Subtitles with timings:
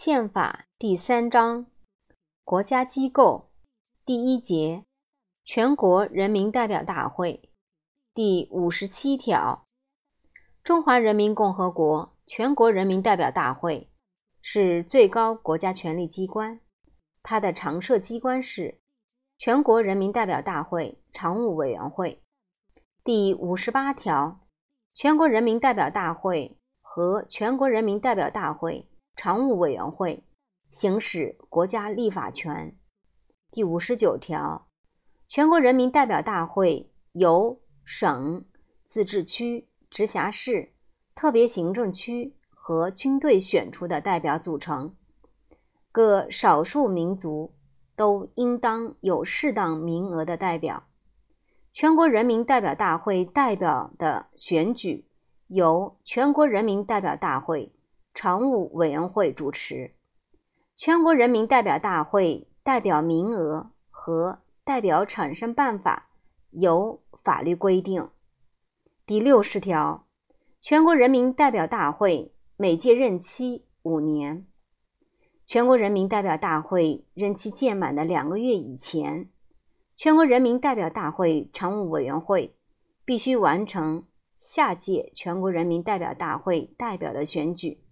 [0.00, 1.66] 宪法第三章
[2.44, 3.50] 国家机构
[4.06, 4.84] 第一节
[5.44, 7.50] 全国人民代表大会
[8.14, 9.66] 第五十七条，
[10.62, 13.90] 中华人民共和国全国人民代表大会
[14.40, 16.60] 是最高国家权力机关，
[17.24, 18.78] 它的常设机关是
[19.36, 22.22] 全国人民代表大会常务委员会。
[23.02, 24.38] 第五十八条，
[24.94, 28.88] 全国人民代表大会和全国人民代表大会。
[29.18, 30.22] 常务委员会
[30.70, 32.76] 行使国家立法权。
[33.50, 34.68] 第五十九条，
[35.26, 38.46] 全国人民代表大会由省、
[38.86, 40.72] 自治区、直辖市、
[41.16, 44.94] 特别行政区和军队选出的代表组成。
[45.90, 47.52] 各少数民族
[47.96, 50.84] 都应当有适当名额的代表。
[51.72, 55.08] 全国人民代表大会代表的选举
[55.48, 57.72] 由全国人民代表大会。
[58.20, 59.94] 常务委员会主持
[60.74, 66.10] 全国人民代表大会代表名额和代表产生办法
[66.50, 68.10] 由法律规定。
[69.06, 70.08] 第六十条，
[70.58, 74.48] 全国人民代表大会每届任期五年。
[75.46, 79.30] 全国人民代表大会任期届满的两个月以前，
[79.94, 82.56] 全国人民代表大会常务委员会
[83.04, 84.08] 必须完成
[84.40, 87.84] 下届全国人民代表大会代表的选举。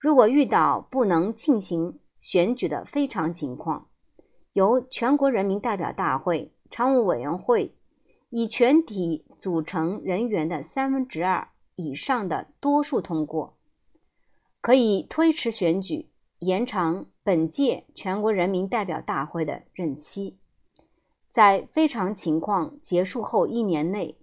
[0.00, 3.88] 如果遇到不能进行选举的非常情况，
[4.54, 7.76] 由全国人民代表大会常务委员会
[8.30, 13.58] 以全体组成人员的三分之二以上的多数通过，
[14.62, 20.38] 可以推迟选举，延长本届全国人民代表大会的任期。
[21.28, 24.16] 在非常情况结束后一年内，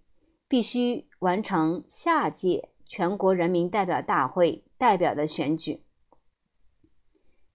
[0.48, 4.64] 必须完成下届全国人民代表大会。
[4.80, 5.84] 代表的选举。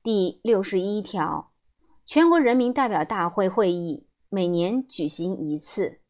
[0.02, 1.52] 第六十一条，
[2.05, 6.00] 全国人民代表大会会议每年举行一次，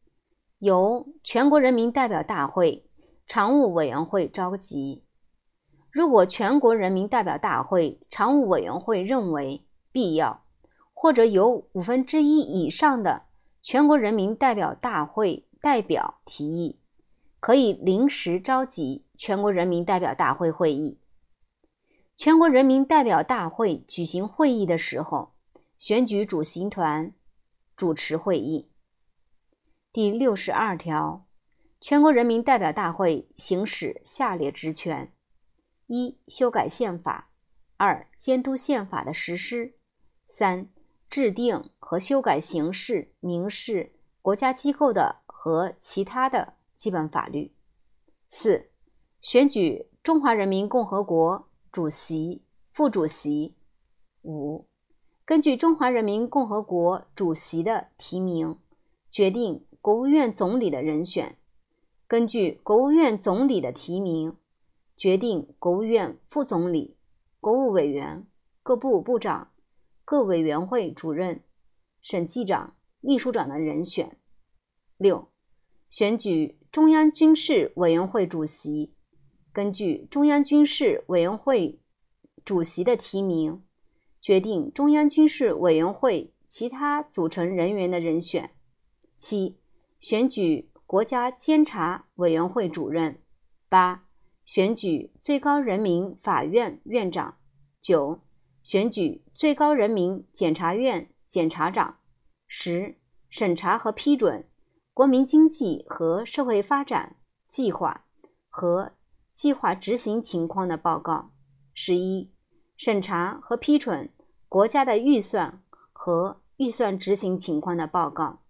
[0.57, 2.89] 由全国人民代表大会
[3.27, 5.03] 常务委员会召集。
[5.91, 10.43] 如果全国人民代表大会常务委员会认为必要，
[10.95, 13.27] 或者有五分之一以上的
[13.61, 16.79] 全国人民代表大会代表提议，
[17.45, 21.01] 可以临时召集全国人民代表大会会议。
[22.15, 25.33] 全国人民代表大会举行会议的时候，
[25.77, 27.11] 选举主席团
[27.75, 28.71] 主持会议。
[29.91, 31.27] 第六十二条，
[31.81, 35.11] 全国人民代表大会行使下列职权：
[35.87, 37.25] 一、修改宪法；
[37.75, 39.73] 二、监督宪法的实施；
[40.29, 40.69] 三、
[41.09, 47.51] 制定和修改刑事、民事、国家机构的和其他的基本法律；
[48.29, 48.69] 四、
[49.19, 51.47] 选举中华人民共和国。
[51.71, 53.55] 主席、副主席。
[54.21, 54.67] 五、
[55.25, 58.59] 根据中华人民共和国主席的提名，
[59.09, 61.33] 决定国务院总理的人选；
[62.05, 64.37] 根据国务院总理的提名，
[64.95, 66.95] 决定国务院副总理、
[67.39, 68.27] 国务委员、
[68.61, 69.49] 各部部长、
[70.05, 71.41] 各委员会主任、
[72.03, 74.15] 审计长、秘书长的人选。
[74.97, 75.27] 六、
[75.89, 78.95] 选举中央军事委员会主席。
[79.51, 81.79] 根据中央军事委员会
[82.43, 83.61] 主席的提名，
[84.19, 88.49] 决定中央军事委员会其他组成人员的人选。
[89.15, 89.59] 七、
[89.99, 93.21] 选举国家监察委员会主任。
[93.69, 94.07] 八、
[94.43, 97.37] 选举最高人民法院院长。
[97.83, 98.19] 九、
[98.63, 101.99] 选举最高人民检察院检察长。
[102.47, 102.97] 十、
[103.29, 104.47] 审查和批准
[104.93, 107.17] 国民经济和社会发展
[107.47, 108.05] 计划
[108.49, 108.93] 和。
[109.33, 111.31] 计划执行情况的报告。
[111.73, 112.31] 十一、
[112.77, 114.13] 审查和批准
[114.47, 118.43] 国家的预算和预算执行情况的报告。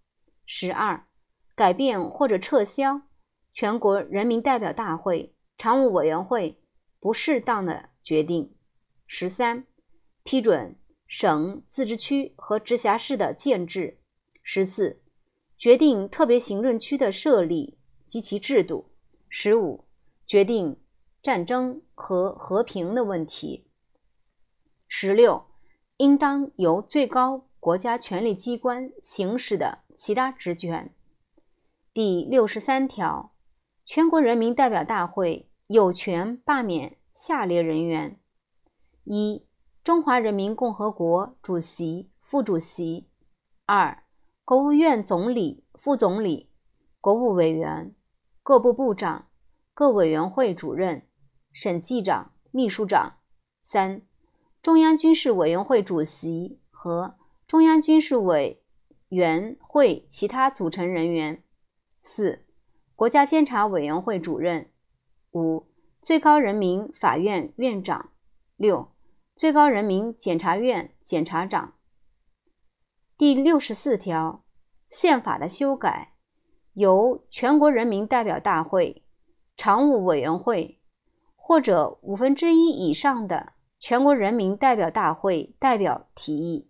[0.46, 1.06] 十二、
[1.54, 3.02] 改变或者撤销
[3.52, 6.62] 全国人民代表大会常务委员会
[7.00, 8.54] 不适当的决定。
[9.06, 9.66] 十三、
[10.22, 14.00] 批准省、自治区和直辖市的建制。
[14.42, 15.02] 十四、
[15.56, 18.90] 决定特别行政区的设立及其制度。
[19.28, 19.84] 十五、
[20.24, 20.78] 决定。
[21.24, 23.66] 战争和和平的问题。
[24.86, 25.46] 十六，
[25.96, 30.94] 应当由最高国家权力机关行使的其他职权。
[31.94, 33.32] 第六十三条，
[33.86, 38.20] 全国人民代表大会有权罢免下列人员：
[39.04, 39.46] 一、
[39.82, 43.06] 中华人民共和国主席、副主席；
[43.64, 44.03] 二、
[44.46, 46.50] 国务院总理、副总理、
[47.00, 47.94] 国务委员、
[48.42, 49.28] 各部部长、
[49.72, 51.06] 各委员会主任。
[51.50, 53.20] 审计长、秘书长；
[53.62, 54.02] 三、
[54.60, 57.14] 中央军事委员会主席和
[57.46, 58.60] 中央军事委
[59.08, 61.36] 员会其他组成人员；
[62.02, 62.44] 四、
[62.96, 64.64] 国家监察委员会主任；
[65.30, 65.68] 五、
[66.02, 68.10] 最高人民法院院长；
[68.56, 68.90] 六、
[69.36, 71.74] 最高人民检察院检察长。
[73.16, 74.42] 第六十四条，
[74.90, 76.14] 宪法的修改
[76.72, 79.04] 由全国人民代表大会
[79.56, 80.80] 常务委员会
[81.36, 86.68] 或者五分之一以上的全国人民代表大会代表提议，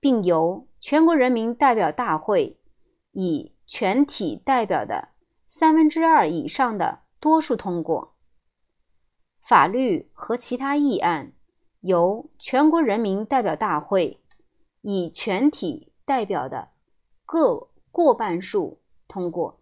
[0.00, 2.58] 并由全国人民代表大会
[3.12, 5.10] 以全体代表的
[5.46, 8.14] 三分之二以上的多数通过。
[9.42, 11.34] 法律和其他议案
[11.80, 14.22] 由全国人民代表大会。
[14.82, 16.70] 以全体代表的
[17.26, 19.60] 各过半数通过。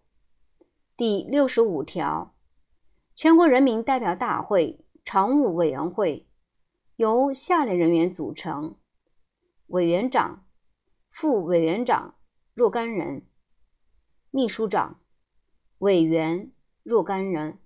[0.95, 2.35] 第六十五条，
[3.15, 6.27] 全国人民代表大会常务委员会
[6.95, 8.75] 由下列人员组成：
[9.67, 10.45] 委员长、
[11.09, 12.15] 副委员长
[12.53, 13.25] 若干人，
[14.31, 14.99] 秘书长、
[15.79, 16.51] 委员
[16.83, 17.59] 若干人。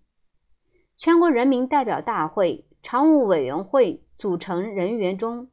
[0.97, 5.49] 全国人民代表大会常务委员会组成人员中。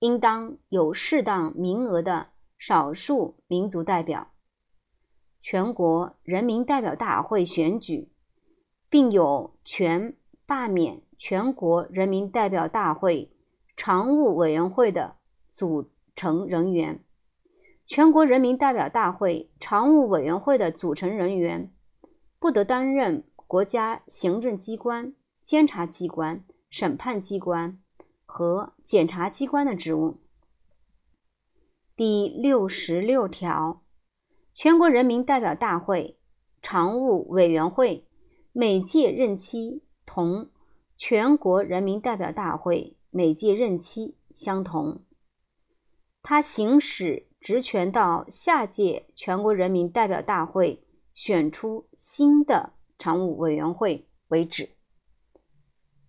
[0.00, 4.32] 应当有适当名额的少数民族代表。
[5.40, 8.10] 全国人民代表大会选举，
[8.90, 10.14] 并有权
[10.44, 13.32] 罢免全国人民代表大会
[13.76, 15.16] 常务委员会的
[15.50, 17.02] 组成人员。
[17.86, 21.72] 全国人民代表大会常务委员会的组成人员
[22.38, 27.80] 不得担任国家行政机关、监察机关、审判机关。
[28.30, 30.20] 和检察机关的职务。
[31.96, 33.82] 第六十六条，
[34.54, 36.16] 全国人民代表大会
[36.62, 38.06] 常务委员会
[38.52, 40.48] 每届任期同
[40.96, 45.04] 全国人民代表大会每届任期相同。
[46.22, 54.70] 他行使职权到下届全国人民代表大会选出新的常务委员会为止。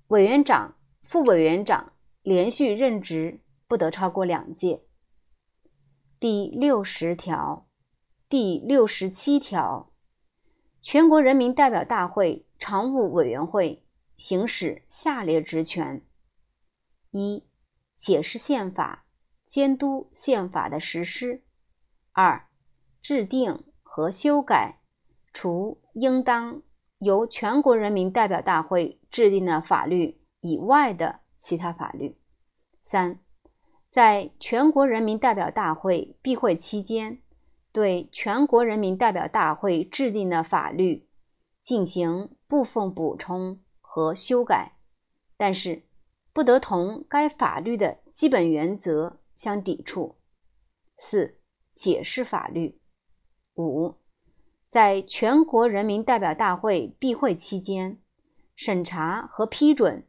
[0.10, 1.94] 委员长、副委员长。
[2.24, 4.84] 连续任职不得超过两届。
[6.20, 7.68] 第六十条、
[8.30, 9.92] 第六十七条，
[10.82, 13.84] 全国人民代表大会常务委员会
[14.18, 16.06] 行使下列职权：
[17.10, 17.44] 一、
[17.98, 19.08] 解释宪法，
[19.48, 21.42] 监督宪法的实施；
[22.12, 22.48] 二、
[23.02, 24.82] 制定和修改
[25.34, 26.62] 除应当
[27.00, 31.21] 由全国人民代表大会制定的法律以外的。
[31.42, 32.16] 其他法律。
[32.84, 33.20] 三，
[33.90, 37.22] 在全国人民代表大会闭会期间，
[37.72, 41.10] 对全国人民代表大会制定的法律
[41.64, 44.78] 进行部分补充和修改，
[45.36, 45.84] 但是
[46.32, 50.18] 不得同该法律的基本原则相抵触。
[50.98, 51.40] 四，
[51.74, 52.80] 解释法律。
[53.56, 53.96] 五，
[54.70, 58.00] 在全国人民代表大会闭会期间，
[58.56, 60.08] 审查和批准。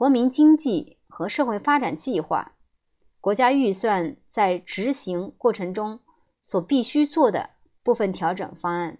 [0.00, 2.52] 国民经济和社会发展计划、
[3.20, 6.00] 国家预算在执行过程中
[6.40, 7.50] 所必须做的
[7.82, 8.96] 部分调整方案。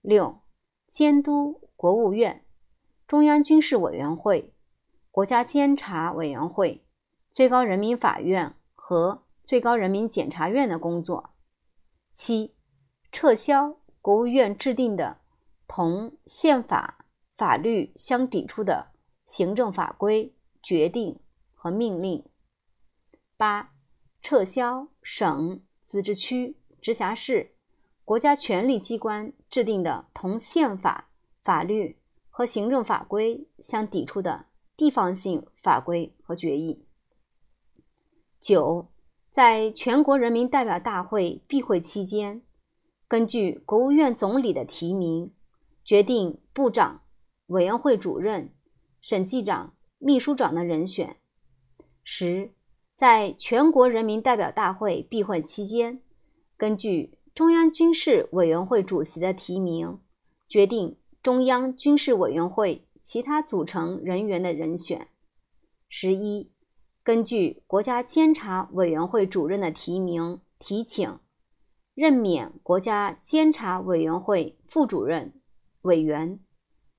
[0.00, 0.40] 六、
[0.88, 2.44] 监督国务院、
[3.06, 4.52] 中央军事委员会、
[5.12, 6.84] 国家监察委员会、
[7.30, 11.30] 最高人民法院和最高人民检察院的工作。
[12.12, 12.56] 七、
[13.12, 15.18] 撤销国务院制定的
[15.68, 18.90] 同宪法法律相抵触的。
[19.30, 21.20] 行政法规决定
[21.54, 22.24] 和命令。
[23.36, 23.72] 八、
[24.20, 27.54] 撤销省、自治区、直辖市
[28.04, 31.10] 国家权力机关制定的同宪法
[31.44, 31.96] 法律
[32.28, 34.46] 和行政法规相抵触的
[34.76, 36.84] 地方性法规和决议。
[38.40, 38.88] 九、
[39.30, 42.42] 在全国人民代表大会闭会期间，
[43.06, 45.32] 根据国务院总理的提名，
[45.84, 47.02] 决定部长、
[47.46, 48.52] 委员会主任。
[49.00, 51.16] 审计长、秘书长的人选。
[52.02, 52.52] 十，
[52.94, 56.02] 在全国人民代表大会闭会期间，
[56.56, 59.98] 根据中央军事委员会主席的提名，
[60.48, 65.08] 决定中央军事委员会其他组成人员的人选。
[65.88, 66.50] 十一，
[67.02, 71.18] 根据国家监察委员会主任的提名提请，
[71.94, 75.32] 任免国家监察委员会副主任、
[75.82, 76.40] 委员。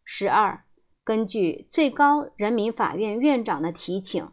[0.04, 0.66] 十二。
[1.04, 4.30] 根据最高人民法院院长的提请，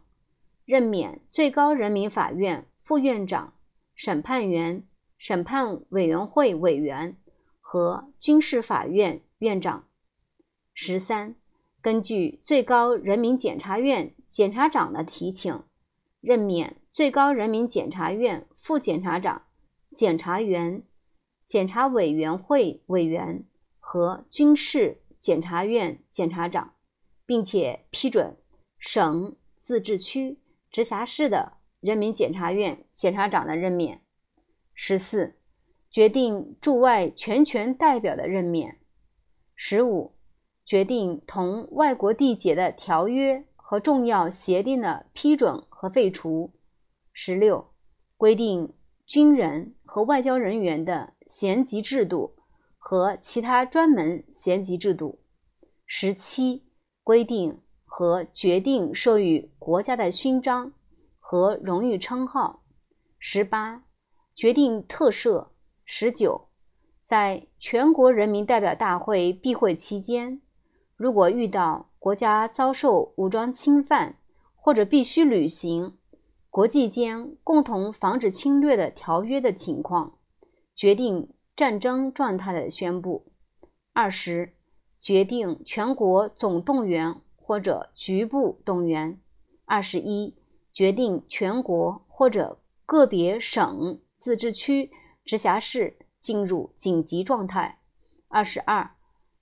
[0.66, 3.54] 任免最高人民法院副院长、
[3.94, 7.16] 审判员、审判委员会委员
[7.60, 9.87] 和军事法院院长。
[10.75, 11.34] 十三，
[11.80, 15.62] 根据最高人民检察院检察长的提请，
[16.20, 19.42] 任免最高人民检察院副检察长、
[19.96, 20.82] 检察员、
[21.46, 23.44] 检察委员会委员
[23.80, 26.75] 和军事检察院检察长，
[27.26, 28.37] 并且批准
[28.78, 30.38] 省、自治区、
[30.70, 34.02] 直辖市的人民检察院检察长的任免。
[34.75, 35.34] 十四。
[35.90, 38.78] 决定驻外全权代表的任免。
[39.56, 40.12] 十五，
[40.62, 46.52] 决定同外国缔结的条约和重要协定的批准和废除。
[47.14, 47.72] 十六，
[48.18, 48.75] 规定
[49.06, 52.37] 军人和外交人员的衔级制度
[52.78, 55.18] 和其他专门衔级制度。
[55.85, 56.64] 十七，
[57.02, 60.73] 规定和决定授予国家的勋章
[61.18, 62.62] 和荣誉称号。
[63.18, 63.85] 十八，
[64.35, 65.49] 决定特赦。
[65.85, 66.49] 十九，
[67.02, 70.40] 在全国人民代表大会闭会期间，
[70.97, 74.16] 如果遇到国家遭受武装侵犯，
[74.54, 75.97] 或者必须履行
[76.50, 80.18] 国际间共同防止侵略的条约的情况，
[80.75, 83.32] 决定战争状态的宣布。
[83.92, 84.54] 二十，
[85.00, 89.20] 决定全国总动员或者局部动员。
[89.64, 90.36] 二十一，
[90.72, 94.92] 决定全国或者个别省、自治区。
[95.24, 97.80] 直辖市进入紧急状态。
[98.28, 98.92] 二十二，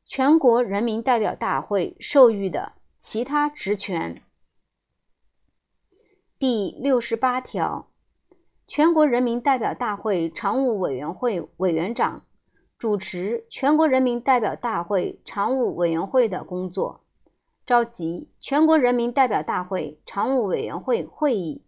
[0.06, 4.22] 全国人民代表大会授予的其他职权。
[6.38, 7.90] 第六十八条，
[8.66, 12.24] 全国人民代表大会常务委员会委员长
[12.76, 17.00] 主持全国人民代表大会常务委员会的工作，
[17.64, 21.62] 召集全国人民代表大会常务委员会会议，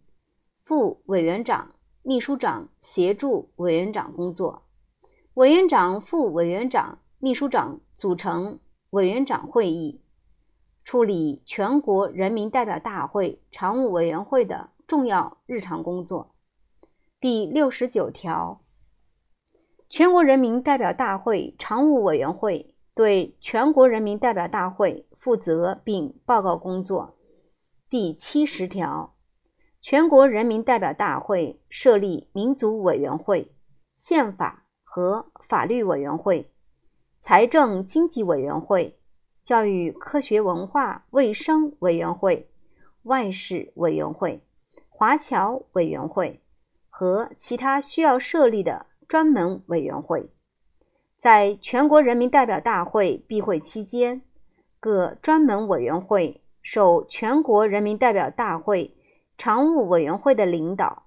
[0.61, 1.71] 副委员长。
[2.01, 4.63] 秘书长协助委员长工作，
[5.33, 8.59] 委员长、副委员长、秘书长组成
[8.91, 10.01] 委员长会议，
[10.83, 16.33] 处理全国人民代表大会常务委员会的重要日常工作。
[17.21, 18.61] 第六十九条，
[19.89, 27.17] 全国人民代表大会常务委员会对全国人民代表大会负责并报告工作。
[27.89, 29.17] 第七十条。
[29.81, 33.53] 全国人民代表大会设立民族委员会、
[33.97, 36.53] 宪法和法律委员会、
[37.19, 38.97] 财政经济委员会、
[39.43, 42.49] 教育科学文化卫生委员会、
[43.03, 44.41] 外事委员会、
[44.87, 46.41] 华侨委员会
[46.99, 50.29] 和其他需要设立的专门委员会。
[51.17, 54.21] 在全国人民代表大会闭会期间，
[54.81, 58.97] 各专门委员会受全国人民代表大会。
[59.37, 61.03] 常务委员会的领导，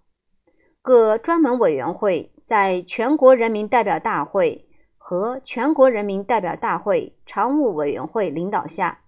[0.81, 9.01] 各专门委员会在全国人民代表大会和全国人民代表大会常务委员会领导下，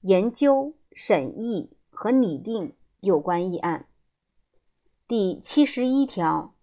[0.00, 2.72] 研究、审议和拟定
[3.02, 3.84] 有关议案。
[5.08, 6.54] 第七十一条，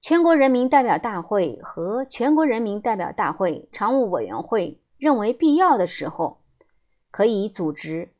[0.00, 6.42] 全国人民代表大会和全国人民代表大会常务委员会认为必要的时候，
[7.10, 8.12] 可以组织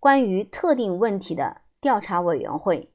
[0.00, 1.62] 关于特定问题的。
[1.80, 2.90] 调查委员会，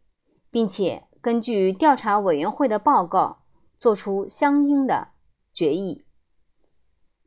[0.49, 3.43] 并且根据调查委员会的报告
[3.77, 5.09] 作出相应的
[5.53, 6.05] 决议。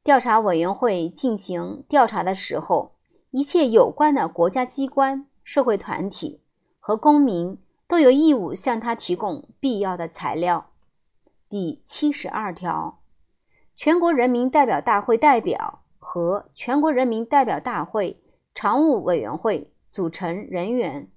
[0.02, 2.96] 调查委员会进行调查的时候，
[3.30, 6.42] 一切有关的国家机关、社会团体
[6.80, 7.61] 和公民
[7.92, 10.70] 都有义务向他提供必要的材料。
[11.50, 13.02] 第七十二条，
[13.76, 18.22] 全国人民代表大会代表和全国人民代表大会
[18.54, 21.10] 常务委员会组成人员。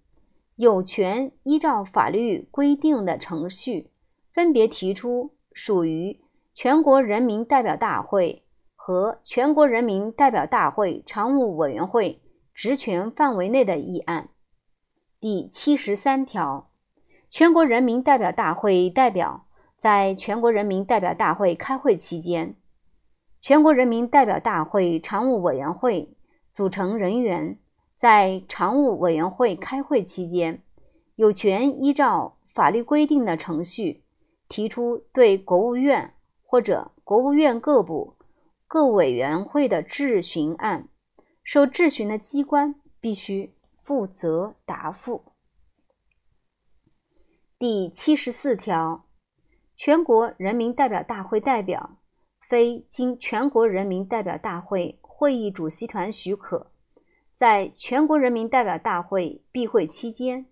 [0.58, 3.90] 有权依照法律规定的程序，
[4.34, 6.20] 分别提出属于
[6.54, 8.44] 全国人民代表大会
[8.76, 12.22] 和全国人民代表大会常务委员会
[12.54, 14.32] 职权范围内的议案。
[15.28, 16.70] 第七十三条，
[17.32, 22.56] 全国人民代表大会代表在全国人民代表大会开会期间，
[23.42, 26.16] 全国人民代表大会常务委员会
[26.52, 27.58] 组成人员。
[27.98, 30.62] 在常务委员会开会期间，
[31.16, 34.04] 有权依照法律规定的程序
[34.48, 36.14] 提出对国务院
[36.44, 38.14] 或者国务院各部、
[38.68, 40.88] 各委员会的质询案，
[41.44, 43.55] 受质询的机关必须
[43.86, 45.26] 负责答复。
[47.60, 49.06] 第七十四条，
[49.76, 52.00] 全国人民代表大会代表，
[52.42, 56.72] 非经全国人民代表大会会议主席团许可。
[57.36, 60.48] 在全国人民代表大会闭会期间，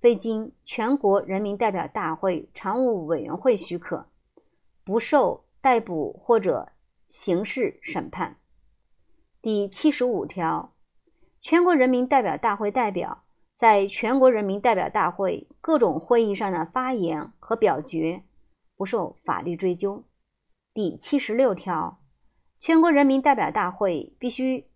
[0.00, 4.08] 非经全国人民代表大会常务委员会许可，
[4.82, 6.72] 不受逮捕或者
[7.10, 8.38] 刑事审判。
[9.42, 10.72] 第七十五条，
[11.50, 13.24] 全国人民代表大会代表
[13.54, 18.22] 在全国人民代表大会各种会议上的发言和表决
[18.76, 20.04] 不受法律追究。
[20.74, 22.02] 第七十六条，
[22.60, 24.68] 全国人民代表大会必须，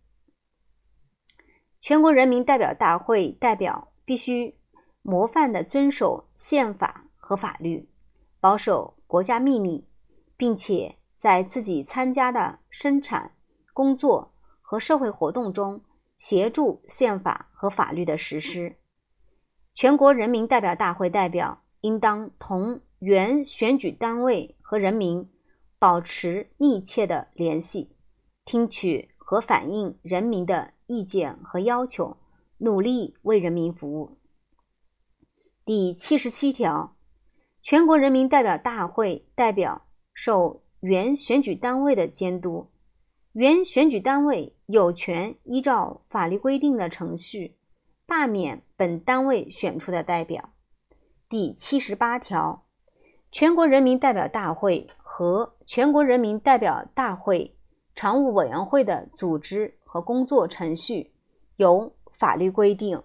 [1.79, 4.57] 全国人民代表大会代表必须
[5.03, 7.91] 模范地遵守宪法和法律，
[8.41, 9.87] 保守国家秘密，
[10.39, 13.33] 并且在自己参加的生产、
[13.75, 15.83] 工作和社会活动中。
[16.23, 18.77] 协助宪法和法律的实施。
[19.75, 25.29] 全国人民代表大会代表应当同原选举单位和人民
[25.81, 27.97] 保持密切的联系，
[28.45, 32.17] 听取和反映人民的意见和要求，
[32.59, 34.17] 努力为人民服务。
[35.65, 36.97] 第七十七条，
[37.61, 42.69] 全国人民代表大会代表受原选举单位的监督。
[43.33, 47.57] 原选举单位有权依照法律规定的程序
[48.05, 50.51] 罢免本单位选出的代表。
[51.31, 52.67] 第七十八条，
[53.31, 57.57] 全国人民代表大会和全国人民代表大会
[57.95, 61.15] 常务委员会的组织和工作程序
[61.57, 63.03] 由法律规定。